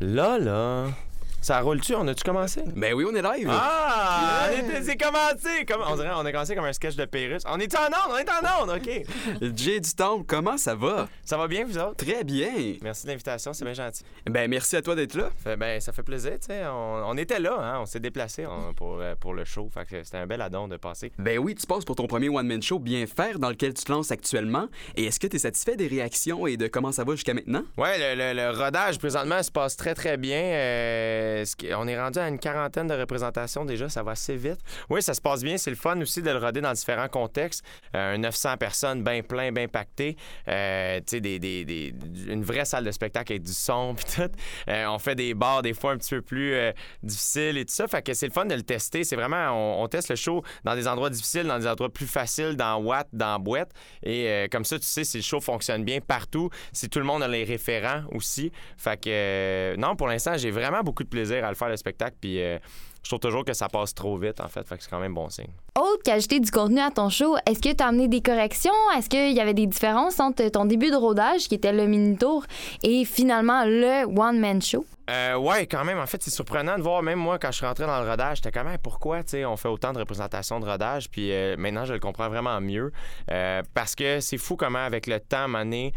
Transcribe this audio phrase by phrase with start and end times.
[0.00, 1.09] Là, là.
[1.42, 1.94] Ça roule-tu?
[1.94, 2.62] On a-tu commencé?
[2.76, 3.48] Ben oui, on est live.
[3.50, 4.48] Ah!
[4.52, 5.64] on est- C'est commencé!
[5.66, 7.42] Comme, on dirait on a commencé comme un sketch de Pérus.
[7.46, 8.12] On est en onde!
[8.12, 8.70] On est en onde!
[8.76, 9.50] OK.
[9.56, 11.08] Jay du Temple, comment ça va?
[11.24, 12.04] Ça va bien, vous autres?
[12.04, 12.50] Très bien.
[12.82, 14.04] Merci de l'invitation, c'est bien gentil.
[14.26, 15.30] Ben merci à toi d'être là.
[15.42, 16.62] Fait- ben, ça fait plaisir, tu sais.
[16.66, 17.78] On, on était là, hein?
[17.80, 19.68] On s'est déplacé on- pour, euh, pour le show.
[19.72, 21.10] Fait que c'était un bel addon de passer.
[21.18, 23.90] Ben oui, tu passes pour ton premier one-man show bien faire dans lequel tu te
[23.90, 24.66] lances actuellement.
[24.94, 27.62] Et est-ce que tu es satisfait des réactions et de comment ça va jusqu'à maintenant?
[27.78, 30.38] Ouais, le, le- le rodage présentement se passe très très bien.
[30.42, 34.58] Euh, qui- on est rendu à une quarantaine de représentations déjà, ça va assez vite.
[34.88, 35.56] Oui, ça se passe bien.
[35.56, 37.64] C'est le fun aussi de le roder dans différents contextes.
[37.94, 40.16] Euh, un 900 personnes, bien plein, bien pacté.
[40.48, 41.94] Euh, des, des- des-
[42.28, 44.30] une vraie salle de spectacle avec du son puis tout.
[44.68, 46.72] Euh, on fait des bars des fois un petit peu plus euh,
[47.02, 47.86] difficiles et tout ça.
[47.88, 49.04] Fait que c'est le fun de le tester.
[49.04, 52.56] C'est vraiment, on, teste le show dans des endroits difficiles, dans des endroits plus faciles,
[52.56, 53.70] dans Watt, dans Boîte.
[54.02, 57.04] Et euh, comme ça, tu sais si le show fonctionne bien partout, si tout le
[57.04, 58.52] monde a les référents aussi.
[58.76, 61.76] Fait que, euh, non, pour l'instant, j'ai vraiment beaucoup de plaisir à le faire, le
[61.76, 62.16] spectacle.
[62.20, 62.58] Puis euh,
[63.02, 64.66] je trouve toujours que ça passe trop vite, en fait.
[64.66, 65.50] Fait que c'est quand même bon signe.
[65.78, 68.72] Autre qu'ajouter du contenu à ton show, est-ce que tu as amené des corrections?
[68.96, 72.44] Est-ce qu'il y avait des différences entre ton début de rodage, qui était le mini-tour,
[72.82, 74.84] et finalement le one-man show?
[75.08, 75.98] Euh, ouais, quand même.
[75.98, 78.36] En fait, c'est surprenant de voir, même moi, quand je suis rentré dans le rodage,
[78.36, 81.56] j'étais quand même, pourquoi, tu sais, on fait autant de représentations de rodage, puis euh,
[81.56, 82.92] maintenant, je le comprends vraiment mieux.
[83.30, 85.94] Euh, parce que c'est fou comment, avec le temps, à un moment donné,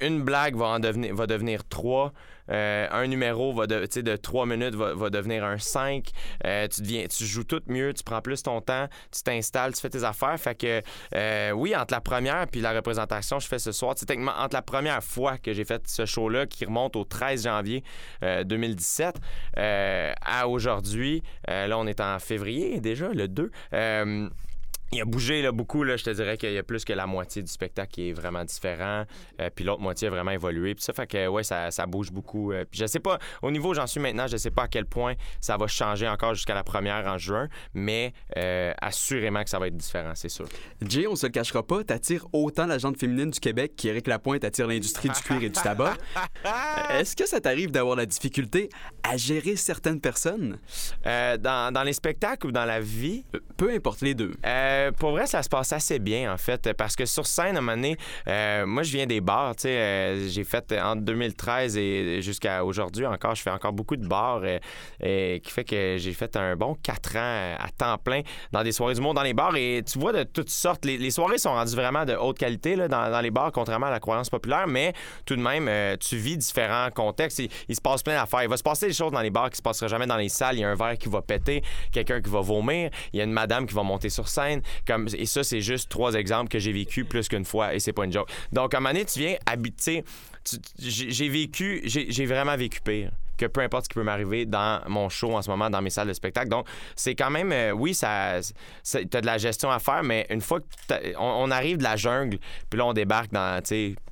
[0.00, 2.12] une blague va, en devenir, va devenir trois.
[2.50, 6.10] Euh, un numéro va de, de trois minutes va, va devenir un 5.
[6.44, 9.80] Euh, tu, deviens, tu joues tout mieux, tu prends plus ton temps, tu t'installes, tu
[9.80, 10.38] fais tes affaires.
[10.38, 10.82] Fait que,
[11.14, 14.54] euh, oui, entre la première puis la représentation que je fais ce soir, techniquement, entre
[14.54, 17.84] la première fois que j'ai fait ce show-là, qui remonte au 13 janvier
[18.22, 19.16] euh, 2017,
[19.58, 23.50] euh, à aujourd'hui, là, on est en février déjà, le 2.
[24.92, 25.82] Il a bougé là, beaucoup.
[25.82, 28.12] Là, je te dirais qu'il y a plus que la moitié du spectacle qui est
[28.12, 29.04] vraiment différent.
[29.40, 30.74] Euh, puis l'autre moitié a vraiment évolué.
[30.74, 32.52] Puis ça fait que ouais, ça, ça bouge beaucoup.
[32.52, 34.68] Euh, puis je sais pas, au niveau où j'en suis maintenant, je sais pas à
[34.68, 39.50] quel point ça va changer encore jusqu'à la première en juin, mais euh, assurément que
[39.50, 40.46] ça va être différent, c'est sûr.
[40.82, 44.44] Jay, on se le cachera pas, t'attires autant la gente féminine du Québec qu'Éric Lapointe
[44.44, 45.94] attire l'industrie du cuir et du tabac.
[46.90, 48.68] Est-ce que ça t'arrive d'avoir la difficulté
[49.02, 50.58] à gérer certaines personnes?
[51.06, 53.24] Euh, dans, dans les spectacles ou dans la vie,
[53.56, 54.32] Peu importe les deux.
[54.44, 57.58] Euh, pour vrai, ça se passe assez bien, en fait, parce que sur scène, à
[57.58, 57.96] un moment donné,
[58.28, 62.22] euh, moi, je viens des bars, tu sais, euh, j'ai fait euh, entre 2013 et
[62.22, 64.58] jusqu'à aujourd'hui encore, je fais encore beaucoup de bars, euh,
[65.02, 68.72] euh, qui fait que j'ai fait un bon quatre ans à temps plein dans des
[68.72, 71.52] soirées du monde dans les bars, et tu vois de toutes sortes, les, soirées sont
[71.52, 74.92] rendues vraiment de haute qualité là, dans, les bars, contrairement à la croyance populaire, mais
[75.26, 78.48] tout de même, euh, tu vis différents contextes, il, il se passe plein d'affaires, il
[78.48, 80.56] va se passer des choses dans les bars qui se passeraient jamais dans les salles,
[80.56, 83.24] il y a un verre qui va péter, quelqu'un qui va vomir, il y a
[83.24, 84.62] une madame qui va monter sur scène,
[85.16, 88.04] et ça, c'est juste trois exemples que j'ai vécu plus qu'une fois et c'est pas
[88.04, 88.28] une joke.
[88.52, 90.04] Donc, à un moment tu viens habiter.
[90.78, 95.08] J'ai vécu, j'ai vraiment vécu pire que peu importe ce qui peut m'arriver dans mon
[95.08, 96.48] show en ce moment, dans mes salles de spectacle.
[96.48, 98.40] Donc, c'est quand même, euh, oui, ça,
[98.82, 101.96] ça t'as de la gestion à faire, mais une fois que on, arrive de la
[101.96, 102.38] jungle,
[102.70, 103.60] puis là, on débarque dans,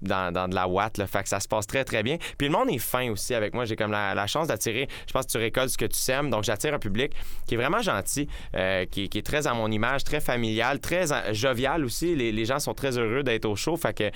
[0.02, 2.18] dans, dans de la ouate, là, fait que ça se passe très, très bien.
[2.38, 3.64] Puis le monde est fin aussi avec moi.
[3.64, 6.44] J'ai comme la, chance d'attirer, je pense que tu récoltes ce que tu sèmes, donc
[6.44, 7.12] j'attire un public
[7.46, 11.32] qui est vraiment gentil, euh, qui, est très à mon image, très familial, très euh,
[11.32, 12.14] jovial aussi.
[12.14, 14.10] Les, les gens sont très heureux d'être au show, fait que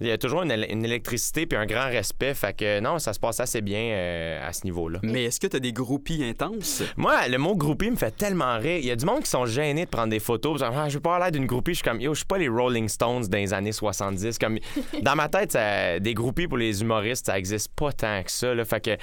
[0.00, 2.34] il y a toujours une, éle- une électricité puis un grand respect.
[2.34, 4.98] Fait que non, ça se passe assez bien euh, à ce niveau-là.
[5.02, 6.82] Mais est-ce que t'as des groupies intenses?
[6.96, 8.78] Moi, le mot groupie me fait tellement rire.
[8.78, 10.58] Il y a du monde qui sont gênés de prendre des photos.
[10.60, 11.72] Genre, ah, je veux pas l'air d'une groupie.
[11.72, 14.38] Je suis comme, yo, je suis pas les Rolling Stones des années 70.
[14.38, 14.58] Comme,
[15.02, 18.54] dans ma tête, ça- des groupies pour les humoristes, ça existe pas tant que ça.
[18.54, 18.64] là.
[18.64, 18.96] Fait que,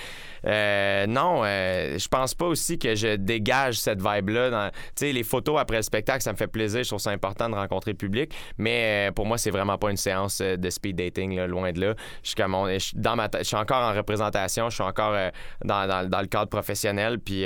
[0.46, 4.50] euh, non, euh, je pense pas aussi que je dégage cette vibe-là.
[4.50, 6.84] dans- Tu sais, les photos après le spectacle, ça me fait plaisir.
[6.84, 8.34] Je trouve ça important de rencontrer le public.
[8.58, 11.80] Mais euh, pour moi, c'est vraiment pas une séance de speed dating, là, loin de
[11.80, 11.94] là.
[12.24, 12.36] Je suis
[12.80, 14.70] je dans ma je suis encore en représentation.
[14.70, 15.30] Je suis encore euh,
[15.64, 17.20] dans, dans- dans le cadre professionnel.
[17.20, 17.46] Puis.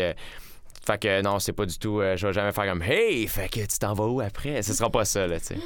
[0.86, 2.00] Fait que non, c'est pas du tout.
[2.00, 4.62] euh, je vais jamais faire comme Hey, fait que tu t'en vas où après?
[4.62, 5.58] Ce sera pas ça, là, tu sais.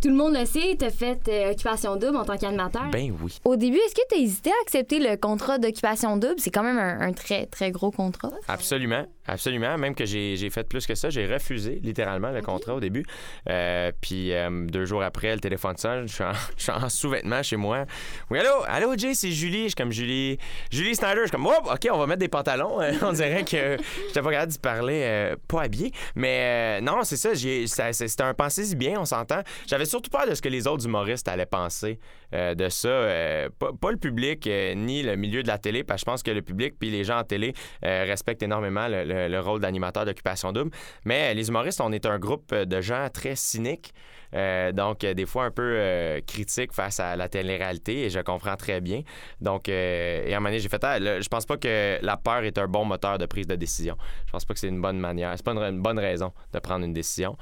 [0.00, 2.88] Tout le monde le sait, tu as fait euh, Occupation Double en tant qu'animateur.
[2.92, 3.38] Ben oui.
[3.44, 6.36] Au début, est-ce que tu as hésité à accepter le contrat d'Occupation Double?
[6.38, 8.30] C'est quand même un, un très, très gros contrat.
[8.46, 9.06] Absolument.
[9.26, 9.76] Absolument.
[9.76, 11.10] Même que j'ai j'ai fait plus que ça.
[11.10, 13.04] J'ai refusé littéralement le contrat au début.
[13.48, 16.06] Euh, puis euh, deux jours après, le téléphone sonne.
[16.08, 17.84] Je suis en, je suis en sous-vêtements chez moi.
[18.30, 18.50] Oui, allô?
[18.68, 19.64] Allô, Jay, c'est Julie.
[19.64, 20.38] Je suis comme Julie.
[20.70, 21.22] Julie Snyder.
[21.22, 22.78] Je suis comme, Hop, OK, on va mettre des pantalons.
[23.02, 23.76] On dirait que
[24.06, 25.92] j'étais pas capable d'y parler euh, pas habillé.
[26.16, 27.30] Mais euh, non, c'est ça.
[27.34, 29.42] ça- C'était un pensez-y bien, on s'entend.
[29.66, 31.98] J'avais surtout peur de ce que les autres humoristes allaient penser
[32.34, 32.88] euh, de ça.
[32.88, 33.48] Euh,
[33.80, 36.42] pas, le public ni le milieu de la télé, parce que je pense que le
[36.42, 37.52] public puis les gens en télé
[37.82, 40.70] respectent énormément le, le- le rôle d'animateur d'occupation double.
[41.04, 43.92] Mais les humoristes, on est un groupe de gens très cyniques.
[44.34, 48.80] Euh, donc, des fois un peu critique face à la télé-réalité et je comprends très
[48.80, 49.02] bien.
[49.40, 52.44] Donc, et à un moment donné, j'ai fait, ah, je pense pas que la peur
[52.44, 53.96] est un bon moteur de prise de décision.
[54.26, 56.84] Je pense pas que c'est une bonne manière, c'est pas une, bonne raison de prendre
[56.84, 57.36] une décision.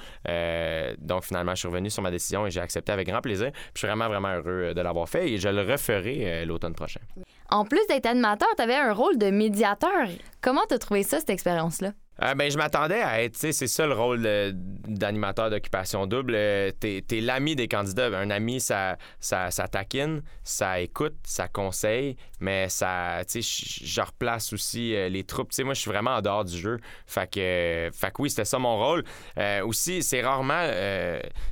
[0.99, 3.51] donc, finalement, je suis revenu sur ma décision et j'ai accepté avec grand plaisir.
[3.75, 7.01] je suis vraiment, vraiment heureux de l'avoir fait et je le referai l'automne prochain.
[7.51, 10.09] En plus d'être animateur, tu avais un rôle de médiateur.
[10.41, 11.93] Comment tu as trouvé ça, cette expérience-là?
[12.23, 14.23] Euh, ben, je m'attendais à être, c'est ça le rôle
[14.89, 16.35] d'animateur d'occupation double.
[16.35, 18.07] Euh, t'es es, l'ami des candidats.
[18.07, 24.01] Un ami, ça, ça, ça, taquine, ça écoute, ça conseille, mais ça, tu sais, je
[24.01, 25.51] replace aussi euh, les troupes.
[25.51, 26.79] Tu sais, moi, je suis vraiment en dehors du jeu.
[27.07, 29.05] Fait que, fait que oui, c'était ça mon rôle.
[29.65, 30.71] aussi, c'est rarement,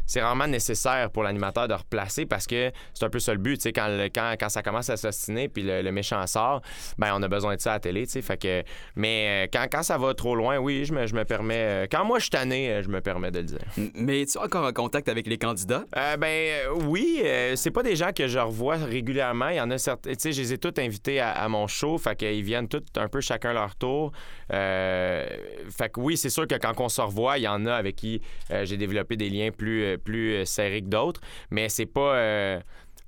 [0.06, 3.56] c'est rarement nécessaire pour l'animateur de replacer parce que c'est un peu ça le but.
[3.56, 6.62] Tu sais, quand, quand, quand, ça commence à s'ostiner puis le, méchant sort,
[6.98, 8.06] ben, on a besoin de ça à la télé.
[8.06, 8.62] Tu sais, fait que,
[8.96, 11.84] mais quand, quand ça va trop loin, oui, je me, je me permets.
[11.84, 13.58] Euh, quand moi je suis tanné, euh, je me permets de le dire.
[13.94, 15.84] Mais es-tu encore en contact avec les candidats?
[15.96, 17.22] Euh, ben oui,
[17.54, 19.48] c'est pas des gens que je revois régulièrement.
[19.48, 20.10] Il y en a certains.
[20.10, 23.08] Tu sais, je les ai tous invités à, mon show, fait qu'ils viennent tous un
[23.08, 24.12] peu chacun leur tour.
[24.48, 27.96] fait que oui, c'est sûr que quand on se revoit, il y en a avec
[27.96, 28.20] qui
[28.62, 31.20] j'ai développé des liens plus, plus serrés que d'autres,
[31.50, 32.62] mais c'est pas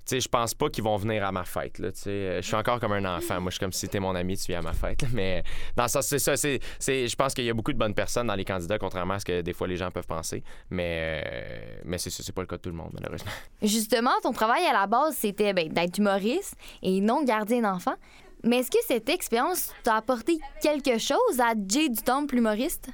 [0.06, 1.78] sais, je pense pas qu'ils vont venir à ma fête.
[1.78, 3.40] Là, je suis encore comme un enfant.
[3.40, 5.04] Moi, je suis comme si t'es mon ami, tu viens à ma fête.
[5.12, 5.42] Mais
[5.76, 6.36] dans ça, c'est ça.
[6.36, 9.18] C'est, je pense qu'il y a beaucoup de bonnes personnes dans les candidats, contrairement à
[9.18, 10.42] ce que des fois les gens peuvent penser.
[10.70, 13.30] Mais, euh, mais c'est c'est pas le cas de tout le monde, malheureusement.
[13.62, 17.94] Justement, ton travail à la base, c'était ben, d'être humoriste et non gardien d'enfant.
[18.44, 22.88] Mais est-ce que cette expérience t'a apporté quelque chose à Jay du Temple humoriste?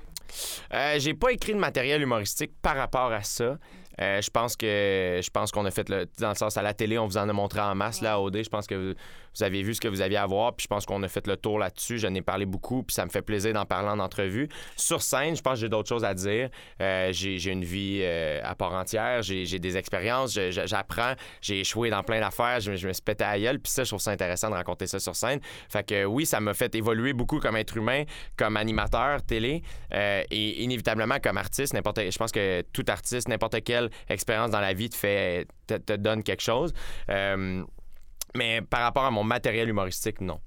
[0.72, 3.58] Euh, j'ai pas écrit de matériel humoristique par rapport à ça.
[4.00, 6.72] Euh, je pense que je pense qu'on a fait le dans le sens à la
[6.72, 8.94] télé, on vous en a montré en masse là au Je pense que
[9.36, 11.26] vous avez vu ce que vous aviez à voir, puis je pense qu'on a fait
[11.26, 11.98] le tour là-dessus.
[11.98, 14.48] J'en ai parlé beaucoup, puis ça me fait plaisir d'en parler en entrevue.
[14.76, 16.50] Sur scène, je pense que j'ai d'autres choses à dire.
[16.80, 22.02] Euh, j'ai une vie euh, à part entière, j'ai des expériences, j'apprends, j'ai échoué dans
[22.02, 24.86] plein d'affaires, je, me suis pété à puis ça, je trouve ça intéressant de raconter
[24.86, 25.40] ça sur scène.
[25.68, 28.04] Fait que oui, ça m'a fait évoluer beaucoup comme être humain,
[28.36, 29.62] comme animateur télé,
[29.92, 31.74] euh, et inévitablement comme artiste.
[31.74, 36.22] Je pense que tout artiste, n'importe quelle expérience dans la vie te fait, te donne
[36.22, 36.72] quelque chose.
[38.34, 40.40] Mais par rapport à mon matériel humoristique, non.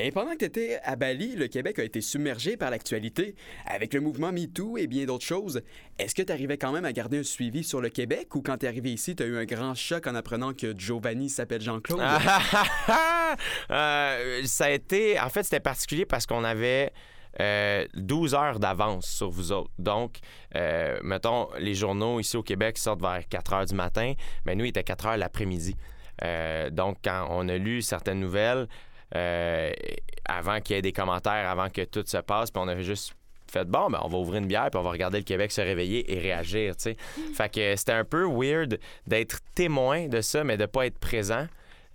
[0.00, 3.34] Et pendant que tu étais à Bali, le Québec a été submergé par l'actualité,
[3.66, 5.60] avec le mouvement MeToo et bien d'autres choses.
[5.98, 8.58] Est-ce que tu arrivais quand même à garder un suivi sur le Québec ou quand
[8.58, 11.60] tu es arrivé ici, tu as eu un grand choc en apprenant que Giovanni s'appelle
[11.60, 12.00] Jean-Claude?
[13.70, 15.20] Euh, ça a été.
[15.20, 16.92] En fait, c'était particulier parce qu'on avait.
[17.38, 19.70] 12 euh, heures d'avance sur vous autres.
[19.78, 20.18] Donc,
[20.56, 24.14] euh, mettons, les journaux ici au Québec sortent vers 4 heures du matin,
[24.46, 25.76] mais nous, il était 4 heures l'après-midi.
[26.24, 28.68] Euh, donc, quand on a lu certaines nouvelles,
[29.14, 29.72] euh,
[30.24, 33.14] avant qu'il y ait des commentaires, avant que tout se passe, puis on avait juste
[33.50, 35.62] fait bon, ben on va ouvrir une bière puis on va regarder le Québec se
[35.62, 36.98] réveiller et réagir, sais.
[37.34, 41.46] Fait que c'était un peu weird d'être témoin de ça, mais de pas être présent.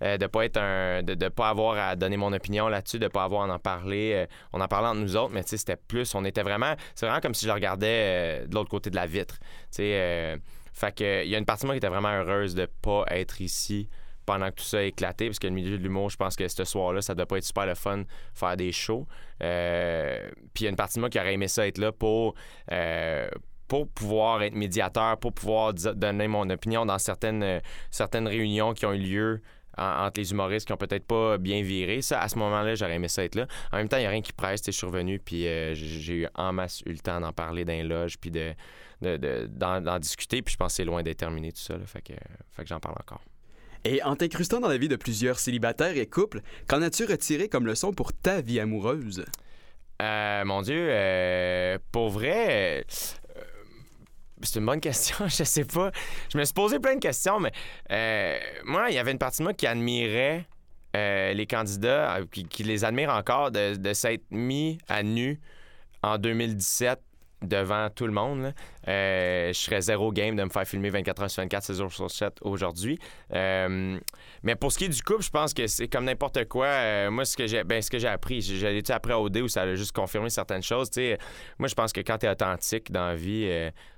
[0.02, 3.22] Euh, de pas être un de, pas avoir à donner mon opinion là-dessus de pas
[3.22, 6.16] avoir à en parler on en parlait entre nous autres mais tu sais c'était plus
[6.16, 9.06] on était vraiment c'est vraiment comme si je le regardais de l'autre côté de la
[9.06, 10.36] vitre tu sais
[10.72, 13.04] fait que il y a une partie de moi qui était vraiment heureuse de pas
[13.10, 13.88] être ici
[14.26, 16.46] pendant que tout ça a éclaté, parce que le milieu de l'humour, je pense que
[16.48, 18.04] ce soir-là, ça doit pas être super le fun
[18.34, 19.06] faire des shows.
[19.42, 21.92] Euh, puis il y a une partie de moi qui aurait aimé ça être là
[21.92, 22.34] pour,
[22.72, 23.28] euh,
[23.68, 27.60] pour pouvoir être médiateur, pour pouvoir donner mon opinion dans certaines,
[27.90, 29.42] certaines réunions qui ont eu lieu
[29.76, 32.02] entre les humoristes qui ont peut-être pas bien viré.
[32.02, 33.46] Ça, à ce moment-là, j'aurais aimé ça être là.
[33.72, 34.62] En même temps, il n'y a rien qui presse.
[34.64, 37.82] Je suis revenu, puis euh, j'ai eu en masse eu le temps d'en parler d'un
[37.82, 38.54] loge, puis de,
[39.00, 40.42] d'en, discuter.
[40.42, 41.76] Puis je pense que c'est loin d'être terminé tout ça.
[41.86, 42.14] fait que,
[42.52, 43.22] fait que j'en parle encore.
[43.84, 47.66] Et en t'incrustant dans la vie de plusieurs célibataires et couples, qu'en as-tu retiré comme
[47.66, 49.24] leçon pour ta vie amoureuse?
[50.00, 53.42] Euh, mon Dieu, euh, pour vrai, euh,
[54.42, 55.92] c'est une bonne question, je sais pas.
[56.32, 57.52] Je me suis posé plein de questions, mais
[58.64, 60.46] moi, il y avait une partie de moi qui admirait
[60.94, 65.40] les candidats, qui, les admire encore, de s'être mis à nu
[66.02, 67.00] en 2017
[67.44, 68.52] devant tout le monde.
[68.88, 71.92] Euh, je serais zéro game de me faire filmer 24 heures sur 24, 16 jours
[71.92, 72.98] sur 7 aujourd'hui.
[73.32, 73.98] Euh,
[74.42, 76.66] mais pour ce qui est du couple, je pense que c'est comme n'importe quoi.
[76.66, 79.62] Euh, moi, ce que j'ai ben, ce que j'ai appris, été après OD où ça
[79.62, 80.90] a juste confirmé certaines choses.
[81.58, 83.50] moi, je pense que quand tu es authentique dans la vie,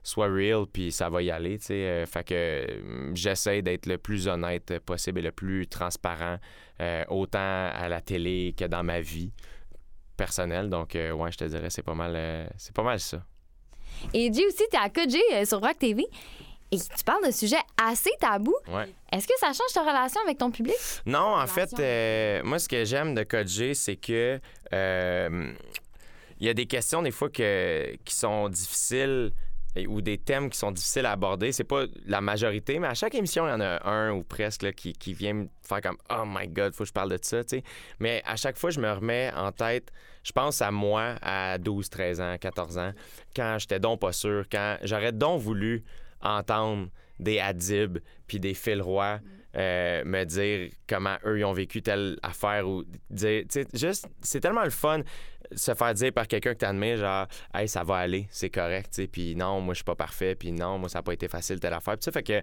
[0.02, 1.58] sois real, puis ça va y aller.
[1.58, 2.66] fait que
[3.14, 6.38] j'essaie d'être le plus honnête possible et le plus transparent,
[7.08, 7.38] autant
[7.72, 9.32] à la télé que dans ma vie
[10.16, 10.70] personnelle.
[10.70, 13.22] Donc, ouais, je te dirais, c'est pas mal, c'est pas mal ça.
[14.14, 16.06] Et Jay aussi, tu es à Code euh, sur Rock TV.
[16.72, 18.56] Et tu parles de sujets assez tabous.
[18.68, 18.92] Ouais.
[19.12, 20.74] Est-ce que ça change ta relation avec ton public?
[21.06, 24.40] Non, en fait, euh, moi, ce que j'aime de Code c'est que
[24.72, 25.52] euh,
[26.40, 29.32] il y a des questions des fois que, qui sont difficiles
[29.88, 31.52] ou des thèmes qui sont difficiles à aborder.
[31.52, 34.62] C'est pas la majorité, mais à chaque émission, il y en a un ou presque
[34.62, 37.18] là, qui, qui vient me faire comme Oh my God, faut que je parle de
[37.20, 37.44] ça.
[37.44, 37.62] tu sais.
[38.00, 39.92] Mais à chaque fois, je me remets en tête,
[40.22, 42.92] je pense à moi à 12, 13 ans, 14 ans,
[43.34, 45.84] quand j'étais donc pas sûr, quand j'aurais donc voulu
[46.20, 49.20] entendre des Adib puis des Phil Roy
[49.56, 54.64] euh, me dire comment eux ils ont vécu telle affaire ou dire juste c'est tellement
[54.64, 55.00] le fun
[55.54, 59.06] se faire dire par quelqu'un que t'admires genre hey ça va aller c'est correct tu
[59.08, 61.60] puis non moi je suis pas parfait puis non moi ça a pas été facile
[61.60, 62.42] telle affaire puis ça fait que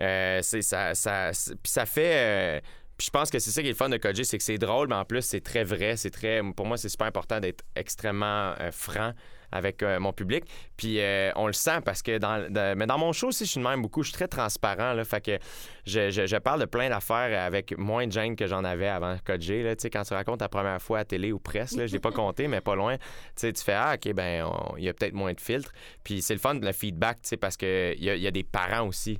[0.00, 1.30] euh, c'est ça ça
[1.62, 2.60] puis ça fait euh,
[3.00, 4.88] je pense que c'est ça qui est le fun de Koji, c'est que c'est drôle,
[4.88, 5.96] mais en plus, c'est très vrai.
[5.96, 6.40] C'est très.
[6.54, 9.12] Pour moi, c'est super important d'être extrêmement euh, franc
[9.52, 10.44] avec euh, mon public.
[10.76, 13.50] Puis euh, on le sent parce que dans, de- mais dans mon show aussi, je
[13.52, 14.02] suis de même beaucoup.
[14.02, 14.94] Je suis très transparent.
[14.94, 15.38] Là, fait que
[15.86, 19.16] je, je- je parle de plein d'affaires avec moins de gêne que j'en avais avant
[19.24, 19.62] Koji.
[19.62, 21.92] Là, Tu sais, quand tu racontes ta première fois à télé ou presse, là, je
[21.92, 22.96] l'ai pas compté, mais pas loin.
[22.96, 23.02] Tu
[23.36, 25.72] sais, tu fais Ah, OK, ben il y a peut-être moins de filtres.
[26.02, 29.18] Puis c'est le fun, le feedback, parce qu'il y a, y a des parents aussi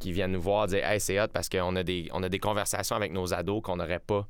[0.00, 2.38] qui viennent nous voir dire Hey, c'est hot parce qu'on a des, on a des
[2.40, 4.26] conversations avec nos ados qu'on n'aurait pas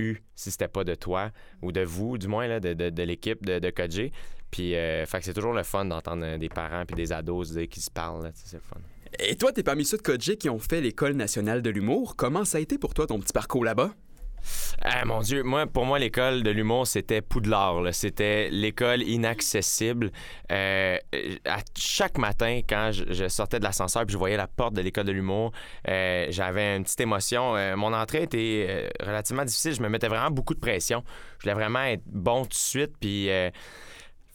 [0.00, 1.30] eu si c'était pas de toi
[1.62, 3.72] ou de vous, du moins, là, de, de- de l'équipe de, de.
[4.54, 7.50] Puis, euh, fait que c'est toujours le fun d'entendre euh, des parents puis des ados
[7.50, 8.30] dire qui se parlent.
[8.34, 8.76] C'est le fun.
[9.18, 12.14] Et toi, t'es parmi ceux de Kodji qui ont fait l'École nationale de l'humour.
[12.14, 13.90] Comment ça a été pour toi ton petit parcours là-bas?
[14.80, 17.82] Ah, mon Dieu, moi, pour moi, l'école de l'humour, c'était Poudlard.
[17.92, 20.12] C'était l'école inaccessible.
[20.52, 20.98] Euh,
[21.46, 24.82] à chaque matin, quand je, je sortais de l'ascenseur puis je voyais la porte de
[24.82, 25.50] l'école de l'humour,
[25.88, 27.56] euh, j'avais une petite émotion.
[27.56, 29.74] Euh, mon entrée était relativement difficile.
[29.74, 31.02] Je me mettais vraiment beaucoup de pression.
[31.38, 32.92] Je voulais vraiment être bon tout de suite.
[33.00, 33.28] Puis.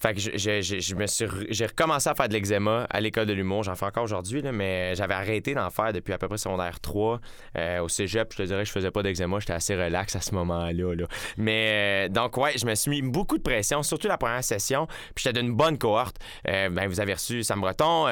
[0.01, 3.01] Fait que je, je- je- je me suis j'ai recommencé à faire de l'eczéma à
[3.01, 3.63] l'école de l'humour.
[3.63, 7.19] J'en fais encore aujourd'hui, mais j'avais arrêté d'en faire depuis à peu près secondaire 3.
[7.57, 9.39] Euh, au cégep, je te dirais que je faisais pas d'eczéma.
[9.39, 10.95] J'étais assez relax à ce moment-là.
[10.95, 11.05] là.
[11.37, 14.87] Mais euh, donc, ouais, je me suis mis beaucoup de pression, surtout la première session.
[15.15, 16.17] Puis j'étais d'une bonne cohorte.
[16.47, 18.07] Euh, ben, vous avez reçu Sam Breton,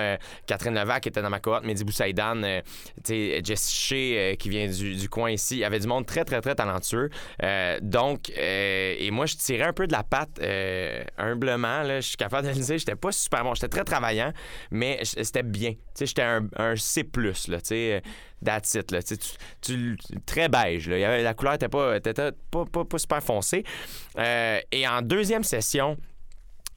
[0.46, 2.41] Catherine Levac qui était dans ma cohorte, Mehdi Boussaïdan,
[3.08, 5.56] Jess Shea qui vient du, du coin ici.
[5.56, 7.10] Il y avait du monde très, très, très talentueux.
[7.82, 11.03] Donc, et moi, je tirais un peu de la patte euh,
[11.86, 12.77] je suis capable de le dire.
[12.77, 13.53] J'étais pas super bon.
[13.53, 14.31] J'étais très travaillant,
[14.72, 15.74] mais c'était bien.
[16.00, 17.03] J'étais un, C,
[18.43, 18.62] là,
[19.62, 20.89] tu très beige.
[20.89, 21.22] Là.
[21.22, 23.63] La couleur était pas, pas, pas, pas super foncée.
[24.17, 25.98] Euh, et en deuxième session,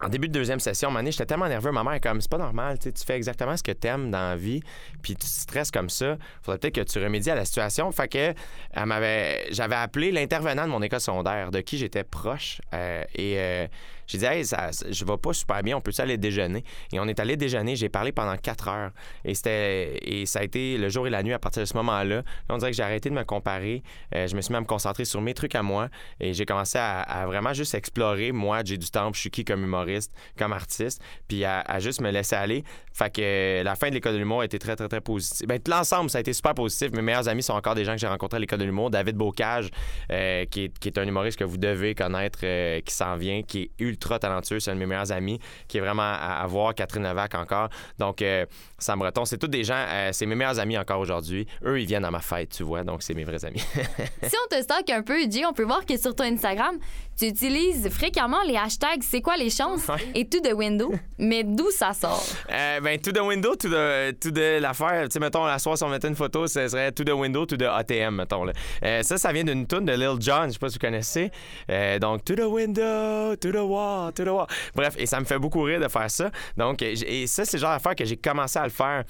[0.03, 1.73] en début de deuxième session, donné, j'étais tellement nerveux.
[1.73, 4.37] Ma mère est comme, c'est pas normal, tu fais exactement ce que t'aimes dans la
[4.37, 4.63] vie,
[5.03, 6.17] puis tu stresses comme ça.
[6.43, 7.93] Faudrait peut-être que tu remédies à la situation.
[7.93, 8.35] Fait que
[8.75, 13.67] j'avais appelé l'intervenant de mon école secondaire, de qui j'étais proche, euh, et euh,
[14.11, 16.65] j'ai dit, hey, ça, je vais pas super bien, on peut aller déjeuner?
[16.93, 18.91] Et on est allé déjeuner, j'ai parlé pendant quatre heures.
[19.25, 21.75] Et c'était et ça a été le jour et la nuit à partir de ce
[21.77, 22.17] moment-là.
[22.17, 23.83] Là, on dirait que j'ai arrêté de me comparer.
[24.15, 25.89] Euh, je me suis mis à me concentrer sur mes trucs à moi.
[26.19, 29.63] Et j'ai commencé à, vraiment juste explorer, moi, j'ai du temps, je suis qui comme
[29.63, 32.65] humoriste, comme artiste, puis à, juste me laisser aller.
[32.93, 35.47] Fait que euh, la fin de l'école de l'humour a été très, très, très positive.
[35.47, 36.91] Ben, l'ensemble, ça a été super positif.
[36.93, 38.91] Mes meilleurs amis sont encore des gens que j'ai rencontrés à l'école de l'humour.
[38.91, 39.71] David Bocage,
[40.11, 43.63] euh, qui, est, qui est un humoriste que vous devez connaître, qui s'en vient, qui
[43.63, 44.61] est ultra talentueux.
[44.61, 45.39] C'est un de mes meilleurs amis,
[45.69, 46.75] qui est vraiment à, voir.
[46.75, 47.69] Catherine Levac encore.
[47.99, 48.47] Donc, euh,
[48.79, 51.47] Sam Breton, c'est tous des gens, euh, c'est mes meilleurs amis encore aujourd'hui.
[51.65, 52.83] Eux, ils viennent à ma fête, tu vois.
[52.85, 53.61] Donc, c'est mes vrais amis.
[54.23, 56.79] si on te stocke un peu, Jay, on peut voir que sur ton Instagram,
[57.21, 59.97] tu utilises fréquemment les hashtags c'est quoi les chances Ouais.
[60.15, 60.93] et to the window.
[61.19, 62.25] Mais d'où ça sort?
[62.51, 65.05] Euh, ben, to the window, to the, to the l'affaire.
[65.05, 67.45] Tu sais, mettons, la soirée, si on mettait une photo, ce serait to the window,
[67.45, 68.45] to the ATM, mettons.
[68.45, 68.53] Là.
[68.85, 71.31] Euh, ça, ça vient d'une tune de Lil Jon, je sais pas si vous connaissez.
[71.71, 74.47] Euh, donc, to the window, to the wall, to the wall.
[74.75, 76.31] Bref, et ça me fait beaucoup rire de faire ça.
[76.57, 79.05] Donc, et et ça, c'est le genre d'affaire que j'ai commencé à le faire.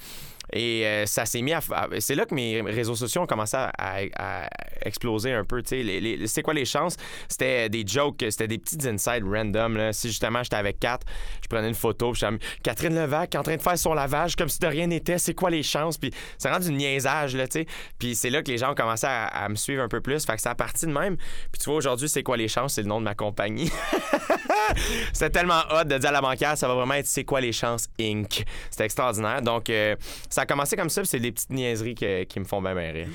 [0.53, 1.61] Et euh, ça s'est mis à.
[1.99, 4.49] C'est là que mes réseaux sociaux ont commencé à,
[4.83, 5.61] exploser un peu.
[5.71, 6.97] Les- les- C'est quoi les chances?
[7.27, 9.77] C'était des jokes, c'était des petites insides random.
[9.77, 9.93] Là.
[9.93, 10.99] Si justement j'étais avec Kat,
[11.41, 14.49] je prenais une photo, puis comme, Catherine Levac en train de faire son lavage comme
[14.49, 15.97] si de rien n'était, c'est quoi les chances?
[15.97, 17.65] Puis ça rend du niaisage, là, tu sais.
[17.99, 20.25] Puis c'est là que les gens ont commencé à, me suivre un peu plus.
[20.25, 21.17] Fait que ça a parti de même.
[21.51, 22.73] Puis tu vois, aujourd'hui, c'est quoi les chances?
[22.73, 23.71] C'est le nom de ma compagnie.
[25.13, 27.51] C'était tellement hot de dire à la banquière, ça va vraiment être C'est quoi les
[27.51, 28.43] chances Inc.
[28.69, 29.41] C'était extraordinaire.
[29.41, 29.95] Donc, euh,
[30.29, 33.07] ça a commencé comme ça, c'est des petites niaiseries qui me font bien rire.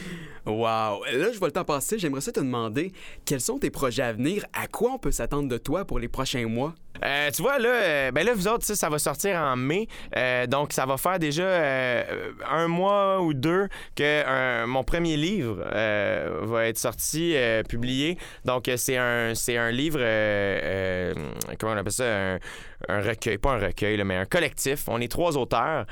[0.46, 1.04] Wow!
[1.12, 1.98] Là, je vois le temps passer.
[1.98, 2.92] J'aimerais ça te demander
[3.24, 4.44] quels sont tes projets à venir?
[4.52, 6.74] À quoi on peut s'attendre de toi pour les prochains mois?
[7.04, 9.88] Euh, tu vois, là, euh, ben là, vous autres, ça, va sortir en mai.
[10.16, 11.46] Euh, donc, ça va faire déjà
[12.48, 17.34] un mois ou deux que mon premier livre va être sorti,
[17.68, 18.18] publié.
[18.44, 19.98] Donc, c'est un, c'est un livre,
[21.58, 22.38] comment on appelle ça?
[22.88, 24.84] Un, recueil, pas un recueil, mais un collectif.
[24.88, 25.86] On est trois auteurs.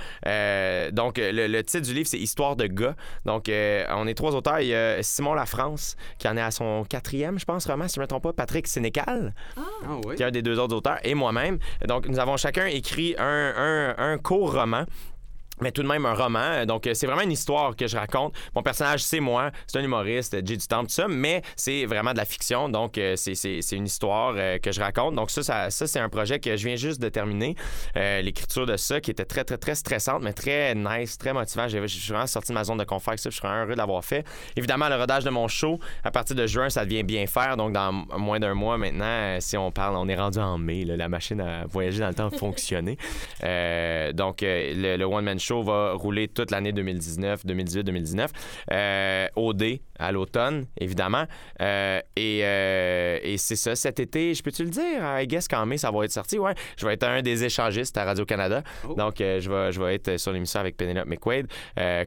[0.92, 2.94] Donc, le, titre du livre, c'est Histoire de gars.
[3.24, 4.43] Donc, on est trois auteurs.
[4.60, 7.94] Il y a Simon Lafrance, qui en est à son quatrième, je pense, roman, si
[7.96, 8.32] je ne me trompe pas.
[8.32, 9.60] Patrick Sénécal Ah
[10.04, 10.16] oui?
[10.16, 10.98] qui est un des deux autres auteurs.
[11.02, 11.58] et moi-même.
[11.86, 13.24] Donc, nous avons chacun écrit un,
[13.56, 14.84] un, un court roman
[15.60, 16.66] mais tout de même un roman.
[16.66, 18.34] Donc, c'est vraiment une histoire que je raconte.
[18.54, 19.50] Mon personnage, c'est moi.
[19.66, 22.68] C'est un humoriste, Jay du Temple, tout ça, mais c'est vraiment de la fiction.
[22.68, 25.14] Donc, euh, c'est une histoire euh, que je raconte.
[25.14, 27.54] Donc, ça, ça, c'est un projet que je viens juste de terminer.
[27.96, 31.68] Euh, l'écriture de ça, qui était très, très, très stressante, mais très nice, très motivant.
[31.68, 33.30] J'ai vraiment sorti de ma zone de confort ça.
[33.30, 34.24] Je suis heureux d'avoir fait.
[34.56, 37.56] Évidemment, le rodage de mon show, à partir de juin, ça devient bien faire.
[37.56, 40.84] Donc, dans moins d'un mois maintenant, si on parle, on est rendu en mai.
[40.84, 42.96] la machine à voyager dans le temps fonctionné.
[44.12, 48.30] donc, le, le One Man show va rouler toute l'année 2019, 2018, 2019.
[48.72, 51.24] Euh, OD à l'automne, évidemment.
[51.60, 55.00] Euh, euh, et, c'est ça, cet été, je peux-tu le dire?
[55.02, 56.38] I guess qu'en mai, ça va être sorti.
[56.38, 58.62] Ouais, je vais être un des échangistes à Radio-Canada.
[58.88, 58.94] Oh.
[58.94, 61.46] Donc, je, vais, je vais être sur l'émission avec Penelope McQuaid.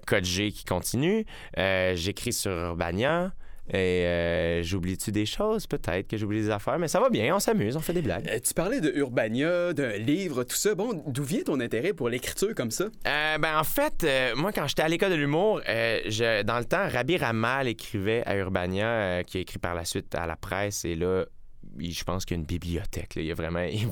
[0.06, 1.26] Code G qui continue.
[1.56, 3.32] J'écris sur Urbania.
[3.70, 5.68] Et euh, j'oublie-tu des choses?
[5.68, 8.28] Peut-être que j'oublie des affaires, mais ça va bien, on s'amuse, on fait des blagues.
[8.30, 10.74] Euh, tu parlais de Urbania, d'un livre, tout ça.
[10.76, 12.86] Bon, d'où vient ton intérêt pour l'écriture comme ça?
[12.86, 14.06] Euh, ben, en fait,
[14.36, 19.24] moi, quand j'étais à l'école de l'humour, dans le temps, Rabbi Ramal écrivait à Urbania,
[19.24, 21.26] qui a écrit par la suite à la presse, et là,
[21.80, 23.14] je pense qu'il y a une bibliothèque.
[23.16, 23.88] Il, a vraiment, il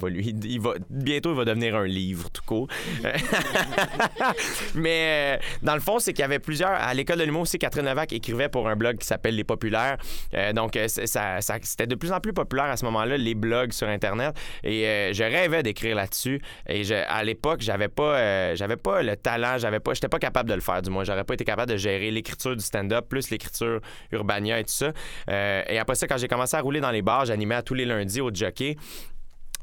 [0.60, 2.68] va, bientôt, il va devenir un livre, tout court.
[4.75, 6.72] Mais euh, dans le fond, c'est qu'il y avait plusieurs.
[6.72, 9.98] À l'école de l'humour aussi, Catherine Levac écrivait pour un blog qui s'appelle Les Populaires.
[10.34, 13.72] Euh, donc, euh, ça, c'était de plus en plus populaire à ce moment-là, les blogs
[13.72, 14.36] sur Internet.
[14.63, 16.42] Et je rêvais d'écrire là-dessus.
[16.68, 20.56] Et à l'époque, j'avais pas, j'avais pas le talent, j'avais pas, j'étais pas capable de
[20.56, 21.04] le faire, du moins.
[21.04, 24.92] J'aurais pas été capable de gérer l'écriture du stand-up, plus l'écriture Urbania et tout ça.
[25.27, 27.86] et après ça, quand j'ai commencé à rouler dans les bars, j'animais à tous les
[27.86, 28.75] lundis au jockey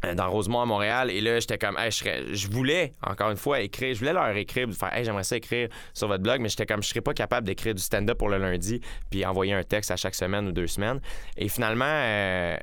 [0.04, 1.10] euh, dans Rosemont à Montréal.
[1.10, 4.90] Et là j'étais comme je, voulais encore une fois écrire je voulais leur écrire faire
[5.02, 7.82] j'aimerais ça écrire sur votre blog mais j'étais comme je serais pas capable d'écrire du
[7.82, 11.00] stand-up pour le lundi puis envoyer un texte à chaque semaine ou deux semaines.
[11.36, 12.56] Et finalement euh,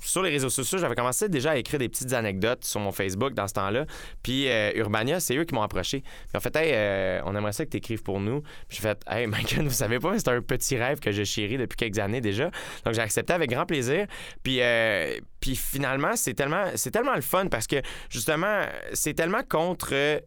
[0.00, 3.34] sur les réseaux sociaux j'avais commencé déjà à écrire des petites anecdotes sur mon Facebook
[3.34, 3.86] dans ce temps-là.
[4.22, 6.00] Puis euh, Urbania c'est eux qui m'ont approché.
[6.00, 8.40] Puis en fait hey, on aimerait ça que tu écrives pour nous.
[8.68, 11.58] Puis j'ai fait hey Michael vous savez pas c'est un petit rêve que je chéris
[11.58, 12.50] depuis quelques années déjà.
[12.84, 14.06] Donc j'ai accepté avec grand plaisir.
[14.42, 14.60] Puis
[15.40, 17.80] puis finalement, c'est tellement, c'est tellement le fun parce que
[18.10, 20.20] justement, c'est tellement contre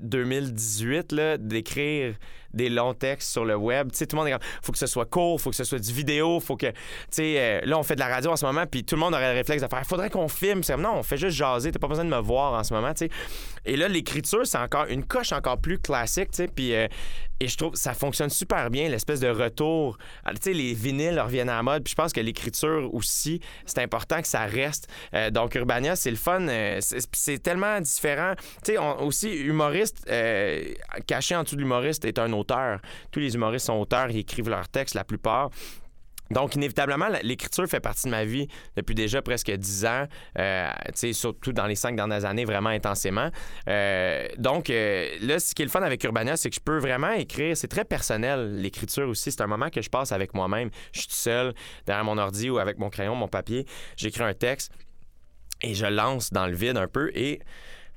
[0.00, 2.14] 2018 euh, d'écrire
[2.52, 3.90] des longs textes sur le web.
[3.90, 5.64] Tu sais, tout le monde est comme, faut que ce soit court, faut que ce
[5.64, 6.74] soit du vidéo, faut que, tu
[7.10, 9.14] sais, euh, là, on fait de la radio en ce moment, puis tout le monde
[9.14, 10.62] aurait le réflexe de faire, faudrait qu'on filme.
[10.62, 12.92] C'est non, on fait juste jaser, t'as pas besoin de me voir en ce moment,
[12.92, 13.10] tu sais.
[13.64, 16.86] Et là, l'écriture, c'est encore une coche encore plus classique, tu sais, puis euh,
[17.38, 19.98] et je trouve que ça fonctionne super bien, l'espèce de retour.
[20.24, 21.84] Ah, tu sais, les vinyles reviennent à la mode.
[21.84, 24.88] Puis je pense que l'écriture aussi, c'est important que ça reste.
[25.12, 26.46] Euh, donc, Urbania, c'est le fun.
[26.80, 28.32] c'est tellement différent.
[28.64, 30.10] Tu sais, aussi, humoriste,
[31.06, 32.56] caché en dessous de l'humoriste est un autre
[33.10, 35.50] tous les humoristes sont auteurs, ils écrivent leurs textes, la plupart.
[36.30, 40.06] Donc, inévitablement, l'écriture fait partie de ma vie depuis déjà presque dix ans,
[40.38, 40.70] euh,
[41.12, 43.30] surtout dans les cinq dernières années, vraiment intensément.
[43.68, 46.78] Euh, donc, euh, là, ce qui est le fun avec Urbania, c'est que je peux
[46.78, 47.56] vraiment écrire.
[47.56, 49.30] C'est très personnel, l'écriture aussi.
[49.30, 50.70] C'est un moment que je passe avec moi-même.
[50.92, 51.54] Je suis tout seul
[51.86, 53.64] derrière mon ordi ou avec mon crayon, mon papier.
[53.96, 54.72] J'écris un texte
[55.62, 57.10] et je lance dans le vide un peu.
[57.14, 57.40] Et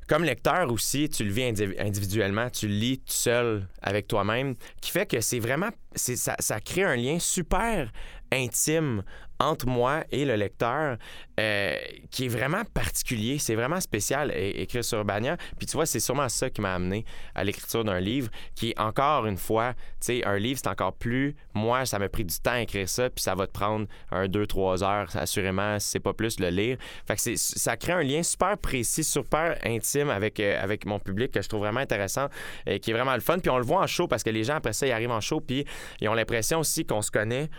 [0.09, 1.43] comme lecteur aussi, tu le vis
[1.77, 6.59] individuellement, tu le lis tout seul avec toi-même, qui fait que c'est vraiment, ça, ça
[6.59, 7.91] crée un lien super
[8.31, 9.03] intime
[9.39, 10.97] entre moi et le lecteur
[11.39, 11.75] euh,
[12.11, 13.39] qui est vraiment particulier.
[13.39, 15.37] C'est vraiment spécial écrire sur Urbania.
[15.57, 19.25] Puis tu vois, c'est sûrement ça qui m'a amené à l'écriture d'un livre qui, encore
[19.25, 21.35] une fois, tu sais, un livre, c'est encore plus.
[21.53, 24.27] Moi, ça m'a pris du temps à écrire ça, puis ça va te prendre un,
[24.27, 26.77] deux, trois heures, assurément, c'est pas plus, le lire.
[27.15, 31.47] Ça crée un lien super précis, super intime avec, euh, avec mon public que je
[31.47, 32.27] trouve vraiment intéressant
[32.65, 33.39] et qui est vraiment le fun.
[33.39, 35.21] Puis on le voit en show parce que les gens, après ça, ils arrivent en
[35.21, 35.65] show, puis
[36.01, 37.49] ils ont l'impression aussi qu'on se connaît.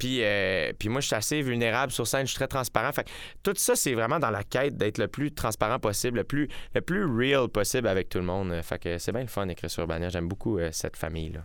[0.00, 2.90] Puis, euh, puis moi, je suis assez vulnérable sur scène, je suis très transparent.
[2.90, 3.06] Fait
[3.42, 6.80] tout ça, c'est vraiment dans la quête d'être le plus transparent possible, le plus, le
[6.80, 8.60] plus real possible avec tout le monde.
[8.62, 10.08] Fait que c'est bien le fun d'écrire sur Urbania.
[10.08, 11.44] J'aime beaucoup euh, cette famille-là.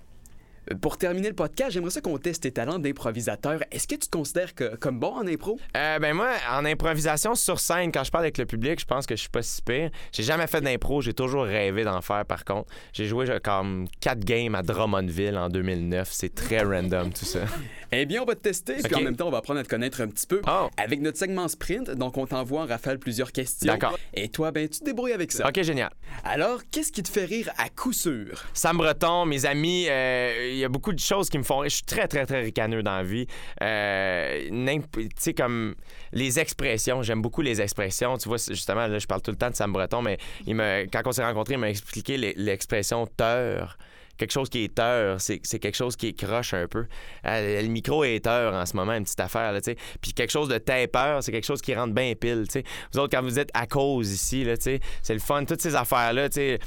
[0.82, 3.62] Pour terminer le podcast, j'aimerais ça qu'on teste tes talents d'improvisateur.
[3.71, 5.60] Est-ce que tu te considères que, comme bon en impro?
[5.78, 9.06] Euh, ben moi, en improvisation sur scène, quand je parle avec le public, je pense
[9.06, 9.91] que je suis pas si pire.
[10.12, 12.71] J'ai jamais fait d'impro, j'ai toujours rêvé d'en faire par contre.
[12.93, 16.10] J'ai joué comme quatre games à Drummondville en 2009.
[16.12, 17.41] C'est très random tout ça.
[17.97, 19.69] Eh bien, on va te tester, puis en même temps, on va apprendre à te
[19.69, 20.41] connaître un petit peu.
[20.47, 20.69] Oh.
[20.75, 23.71] Avec notre segment sprint, donc on t'envoie en rafale plusieurs questions.
[23.71, 23.97] D'accord.
[24.13, 25.47] Et toi, ben, tu te débrouilles avec ça.
[25.47, 25.91] OK, génial.
[26.25, 28.43] Alors, qu'est-ce qui te fait rire à coup sûr?
[28.54, 31.63] Sam Breton, mes amis, euh, il y a beaucoup de choses qui me font.
[31.63, 33.27] Je suis très, très, très ricaneux dans la vie.
[33.61, 35.75] Euh, tu sais, comme
[36.11, 38.17] les expressions, j'aime beaucoup les expressions.
[38.17, 40.85] Tu vois, justement, là, je parle tout le temps de Sam Breton, mais il me,
[40.91, 43.77] quand on s'est rencontrés, il m'a expliqué l'expression «teur»
[44.17, 46.86] quelque chose qui est heure, c'est quelque chose qui est croche un peu.
[47.25, 49.78] Euh, le micro est heure en ce moment, une petite affaire, là, tu sais.
[50.01, 52.63] Puis quelque chose de tapeur, c'est quelque chose qui rentre bien pile, tu sais.
[52.93, 55.62] Vous autres, quand vous êtes à cause ici, là, tu sais, c'est le fun, toutes
[55.62, 56.58] ces affaires-là, tu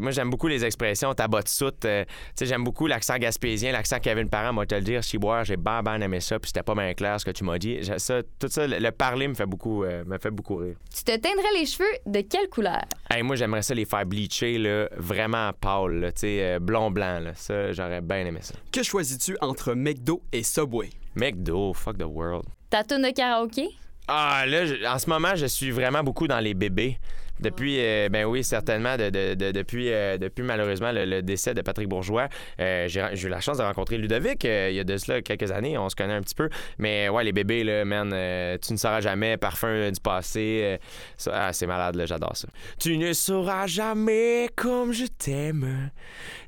[0.00, 3.72] Moi, j'aime beaucoup les expressions, ta botte soute, euh, tu sais, j'aime beaucoup l'accent gaspésien,
[3.72, 6.62] l'accent Kevin Parent, moi, te le dire, chiboire, j'ai ben, ben aimé ça, puis c'était
[6.62, 7.78] pas bien clair ce que tu m'as dit.
[7.98, 10.76] Ça, tout ça, le, le parler me fait beaucoup, euh, me fait beaucoup rire.
[10.94, 12.84] Tu te teindrais les cheveux de quelle couleur?
[13.10, 17.32] Hey, moi, j'aimerais ça les faire bleacher, là, vraiment pâle, tu sais, euh, blond-blanc, là.
[17.34, 18.54] Ça, j'aurais bien aimé ça.
[18.70, 20.90] Que choisis-tu entre McDo et Subway?
[21.16, 22.44] McDo, fuck the world.
[22.70, 23.68] Ta tune de karaoké?
[24.06, 26.98] Ah, là, je- en ce moment, je suis vraiment beaucoup dans les bébés.
[27.40, 31.54] Depuis, euh, ben oui, certainement, de- de- de- depuis, euh, depuis malheureusement le, le décès
[31.54, 32.28] de Patrick Bourgeois,
[32.60, 35.50] euh, j'ai eu la chance de rencontrer Ludovic euh, il y a de cela quelques
[35.50, 36.48] années, on se connaît un petit peu.
[36.78, 40.76] Mais ouais, les bébés, là, man, euh, tu ne sauras jamais, parfum du passé, euh,
[41.16, 42.48] ça, ah, c'est malade, là, j'adore ça.
[42.80, 45.90] Tu ne sauras jamais comme je t'aime.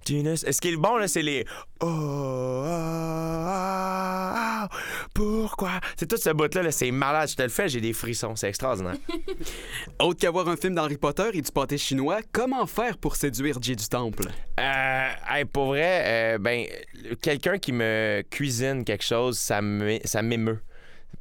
[0.05, 0.35] Tu ne...
[0.35, 1.45] Ce qui est bon, là, c'est les
[1.83, 4.69] Oh, ah,
[5.15, 5.81] pourquoi?
[5.97, 7.29] C'est tout ce bout-là, là, c'est malade.
[7.31, 8.97] Je te le fais, j'ai des frissons, c'est extraordinaire.
[10.01, 13.77] Autre qu'avoir un film d'Harry Potter et du pâté chinois, comment faire pour séduire Jay
[13.77, 14.29] du Temple?
[14.59, 16.65] Euh, pour vrai, euh, ben,
[17.21, 20.61] quelqu'un qui me cuisine quelque chose, ça m'émeut.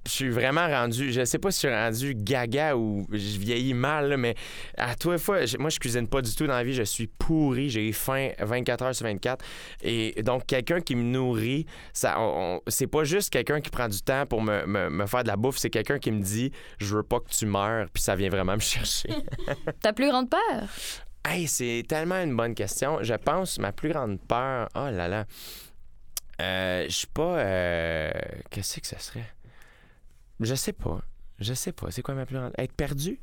[0.06, 3.74] Je suis vraiment rendu, je sais pas si je suis rendu gaga ou je vieillis
[3.74, 4.34] mal, là, mais
[4.78, 7.06] à toi fois, je- moi je cuisine pas du tout dans la vie, je suis
[7.08, 9.44] pourri, j'ai faim 24 heures sur 24.
[9.84, 12.18] Et donc quelqu'un qui me nourrit, ça,
[12.68, 15.36] c'est pas juste quelqu'un qui prend du temps pour me, me- me faire de la
[15.36, 18.30] bouffe, c'est quelqu'un qui me dit je veux pas que tu meurs, puis ça vient
[18.30, 19.10] vraiment me chercher.
[19.82, 20.64] Ta plus grande peur?
[21.28, 23.00] Hey, c'est tellement une bonne question.
[23.04, 24.70] Je pense ma plus grande peur.
[24.76, 25.26] Oh là là.
[26.42, 27.38] Euh, je suis pas.
[27.40, 28.12] euh,
[28.50, 29.30] Qu'est-ce que ce serait?
[30.40, 31.02] Je sais pas.
[31.40, 31.92] Je sais pas.
[31.92, 32.54] C'est quoi ma plus grande.
[32.58, 33.20] Être perdu?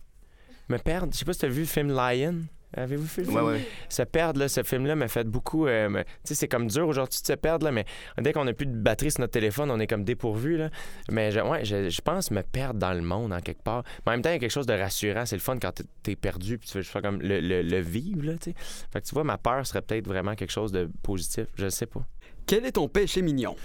[0.69, 1.13] Me perdre?
[1.13, 2.37] Je sais pas si t'as vu le film Lion.
[2.77, 3.37] Avez-vous vu le film?
[3.47, 3.61] ouais.
[3.89, 5.67] Se perdre, là, ce film-là m'a fait beaucoup.
[5.67, 7.85] euh, me- Tu sais, c'est comme dur aujourd'hui de se perdre, là, mais
[8.21, 10.57] dès qu'on a plus de batterie sur notre téléphone, on est comme dépourvu.
[10.59, 10.71] Là.
[11.11, 13.85] Mais je, ouais, je, je pense me perdre dans le monde, en quelque part.
[14.05, 15.25] Mais en même temps, il y a quelque chose de rassurant.
[15.25, 17.79] C'est le fun quand t'es- perdu, puis tu veux juste faire comme le, le- le
[17.81, 18.25] vivre.
[18.27, 18.53] Là, fait
[19.01, 21.47] que tu vois, ma peur serait peut-être vraiment quelque chose de positif.
[21.55, 22.05] Je sais pas.
[22.47, 23.57] Quel est ton péché mignon?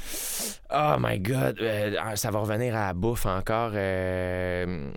[0.73, 1.57] Oh my God.
[1.61, 3.71] euh, ça va revenir à la bouffe encore.
[3.75, 4.89] euh,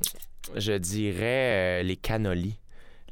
[0.56, 2.58] je dirais euh, les cannolis.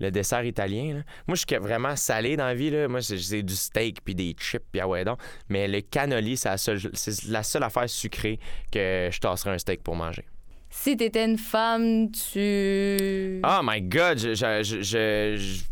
[0.00, 0.94] Le dessert italien.
[0.94, 1.00] là.
[1.28, 2.70] Moi, je suis vraiment salé dans la vie.
[2.70, 2.88] Là.
[2.88, 5.18] Moi, c'est du steak puis des chips puis ah ouais donc.
[5.48, 8.40] Mais le cannoli, c'est la, seule, c'est la seule affaire sucrée
[8.72, 10.24] que je tasserais un steak pour manger.
[10.70, 13.40] Si t'étais une femme, tu...
[13.44, 14.18] Oh my God!
[14.18, 15.62] Je, je, je, je-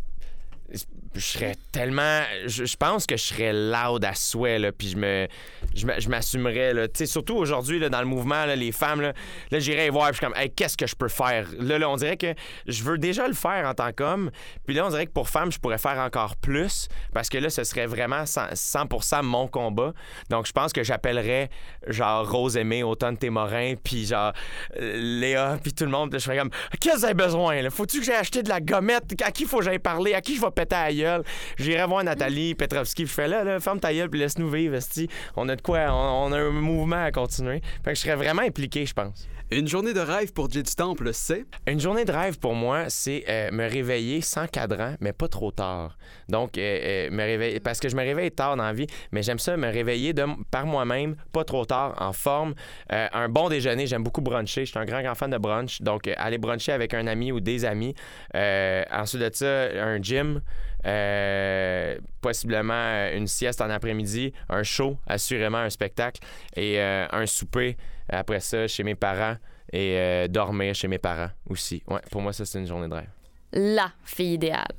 [1.15, 2.23] je- serais tellement.
[2.47, 5.27] Je, pense que je serais loud à souhait, là, puis je me.
[5.75, 6.89] Je me- je m'assumerais, là.
[6.89, 9.13] Tu sais, surtout aujourd'hui, là, dans le mouvement, là, les femmes, là,
[9.51, 11.47] là j'irais voir, puis je suis comme, hey, qu'est-ce que je peux faire?
[11.59, 12.35] Là, là, on dirait que
[12.67, 14.31] je veux déjà le faire en tant qu'homme,
[14.67, 17.51] puis là, on dirait que pour femme, je pourrais faire encore plus, parce que là,
[17.51, 19.93] ce serait vraiment 100%, 100% mon combat.
[20.29, 21.51] Donc, je pense que j'appellerais,
[21.87, 24.33] genre, Rose Aimée, Automne Témorin, puis genre,
[24.81, 27.71] euh, Léa, puis tout le monde, je ferais comme, qu'est-ce que avez besoin, là?
[27.71, 29.05] Faut-tu que j'aille acheter de la gommette?
[29.23, 30.15] À qui faut que j'aille parler?
[30.15, 31.23] À qui je vais péter la gueule?
[31.59, 35.09] J'irai voir Nathalie Petrovski, je fais là, là, ferme ta gueule, puis laisse-nous vivre, esti.
[35.37, 37.61] On a de quoi, on, on a un mouvement à continuer.
[37.85, 39.29] Fait que je serais vraiment impliqué, je pense.
[39.53, 41.45] Une journée de rêve pour Jay du Temple, c'est...
[41.67, 45.51] Une journée de rêve pour moi, c'est euh, me réveiller sans cadran, mais pas trop
[45.51, 45.99] tard.
[46.29, 49.25] Donc, euh, euh, me réveiller, parce que je me réveille tard dans la vie, mais
[49.25, 52.55] j'aime ça me réveiller de, par moi-même, pas trop tard, en forme.
[52.91, 54.67] Un bon déjeuner, j'aime beaucoup bruncher.
[54.67, 55.83] Je suis un grand, grand fan de brunch.
[55.83, 57.95] Donc, aller bruncher avec un ami ou des amis.
[58.33, 60.43] Ensuite de ça, un gym.
[60.87, 66.23] Euh, possiblement euh, une sieste en après-midi, un show, assurément un spectacle
[66.57, 67.77] et euh, un souper
[68.09, 69.37] après ça chez mes parents
[69.73, 71.83] et euh, dormir chez mes parents aussi.
[71.87, 73.11] Ouais, pour moi, ça, c'est une journée de rêve.
[73.53, 74.75] La fille idéale.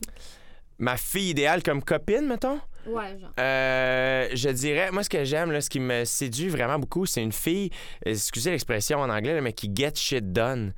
[0.79, 2.59] Ma fille idéale comme copine, mettons?
[2.87, 3.31] Ouais, genre.
[3.39, 7.21] Euh, je dirais, moi, ce que j'aime, là, ce qui me séduit vraiment beaucoup, c'est
[7.21, 7.69] une fille,
[8.03, 10.73] excusez l'expression en anglais, là, mais qui get shit done.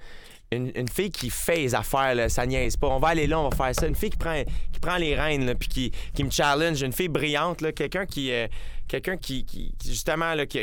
[0.55, 2.87] Une, une fille qui fait les affaires, là, ça niaise pas.
[2.87, 3.87] On va aller là, on va faire ça.
[3.87, 6.81] Une fille qui prend, qui prend les rênes, là, puis qui, qui me challenge.
[6.81, 8.47] Une fille brillante, là, quelqu'un qui, euh,
[8.87, 9.45] quelqu'un qui,
[9.85, 10.59] justement, là, qui,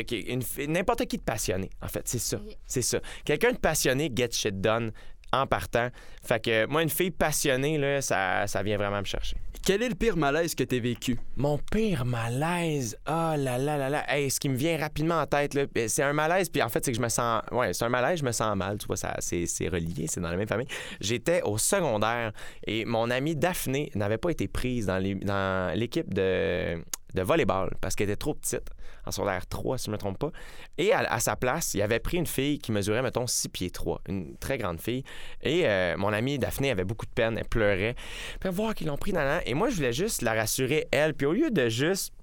[0.67, 2.39] n'importe qui de passionné, en fait, c'est ça.
[2.65, 2.99] C'est ça.
[3.25, 4.91] Quelqu'un de passionné get shit done
[5.33, 5.89] en partant.
[6.23, 9.37] Fait que moi, une fille passionnée, là, ça, ça vient vraiment me chercher.
[9.63, 11.19] Quel est le pire malaise que t'aies vécu?
[11.37, 15.53] Mon pire malaise, oh là là là là, ce qui me vient rapidement en tête,
[15.75, 17.89] ben, c'est un malaise, puis en fait, c'est que je me sens, ouais, c'est un
[17.89, 20.67] malaise, je me sens mal, tu vois, c'est, relié, c'est dans la même famille.
[20.99, 22.31] J'étais au secondaire
[22.65, 26.77] et mon amie Daphné n'avait pas été prise dans l'équipe de,
[27.13, 28.67] de volleyball parce qu'elle était trop petite.
[29.05, 30.31] En secondaire 3, si je me trompe pas.
[30.77, 34.01] Et à, sa place, il avait pris une fille qui mesurait, mettons, 6 pieds 3,
[34.07, 35.03] une très grande fille.
[35.41, 37.95] Et euh, mon amie Daphné avait beaucoup de peine, elle pleurait.
[38.39, 39.47] Puis voir qu'ils l'ont pris dans la...
[39.47, 41.13] Et moi, je voulais juste la rassurer, elle.
[41.13, 42.13] Puis au lieu de juste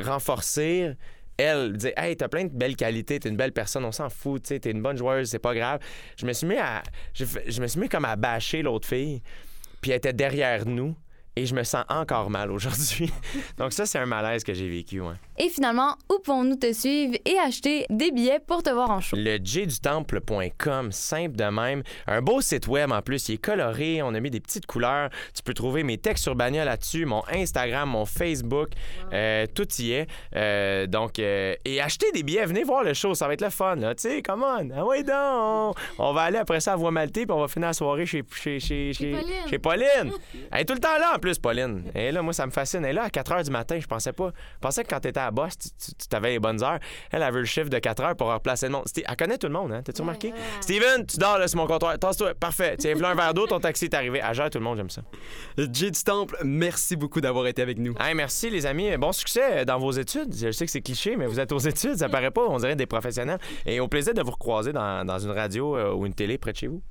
[0.00, 0.94] renforcer
[1.36, 4.42] elle, dire Hey, t'as plein de belles qualités, t'es une belle personne, on s'en fout,
[4.42, 5.80] t'es une bonne joueuse, c'est pas grave.
[6.16, 6.82] Je me suis mis à.
[7.12, 9.22] Je, je me suis mis comme à bâcher l'autre fille,
[9.80, 10.94] puis elle était derrière nous
[11.36, 13.12] et je me sens encore mal aujourd'hui.
[13.58, 15.00] Donc ça, c'est un malaise que j'ai vécu.
[15.00, 15.14] Ouais.
[15.36, 19.16] Et finalement, où pouvons-nous te suivre et acheter des billets pour te voir en show?
[19.18, 21.82] Le jdutemple.com, simple de même.
[22.06, 25.10] Un beau site web en plus, il est coloré, on a mis des petites couleurs.
[25.34, 28.68] Tu peux trouver mes textes sur bagnole là-dessus, mon Instagram, mon Facebook,
[29.12, 30.06] euh, tout y est.
[30.36, 33.50] Euh, donc, euh, et acheter des billets, venez voir le show, ça va être le
[33.50, 33.76] fun.
[33.76, 35.76] Tu sais, come on, ah ouais donc!
[35.98, 38.22] On va aller après ça à Voix Maltais, puis on va finir la soirée chez,
[38.34, 39.48] chez, chez, chez, Pauline.
[39.50, 40.12] Chez Pauline.
[40.52, 41.84] Elle est tout le temps là, plus, Pauline.
[41.94, 42.84] Et là, moi, ça me fascine.
[42.84, 44.30] Elle est là à 4 h du matin, je pensais pas.
[44.56, 46.78] Je pensais que quand t'étais à boss, tu, avais les bonnes heures.
[47.10, 48.84] Elle avait le chiffre de 4 heures pour replacer le monde.
[48.94, 49.80] Elle connaît tout le monde, hein?
[49.82, 50.34] T'as-tu remarqué?
[50.60, 51.98] Steven, tu dors là sur mon comptoir.
[51.98, 52.34] Tasse-toi.
[52.34, 52.76] Parfait.
[52.78, 54.20] Tiens, un verre d'eau, ton taxi est arrivé.
[54.22, 55.00] Elle gère tout le monde, j'aime ça.
[55.56, 57.94] Jay du Temple, merci beaucoup d'avoir été avec nous.
[57.98, 58.94] Hey, merci, les amis.
[58.98, 60.34] Bon succès dans vos études.
[60.36, 62.42] Je sais que c'est cliché, mais vous êtes aux études, ça paraît pas.
[62.46, 63.38] On dirait des professionnels.
[63.64, 66.52] Et au plaisir de vous recroiser dans, dans une radio euh, ou une télé près
[66.52, 66.82] de chez vous.